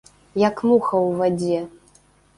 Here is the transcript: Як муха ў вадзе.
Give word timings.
Як 0.43 0.63
муха 0.69 0.95
ў 1.07 1.11
вадзе. 1.21 1.59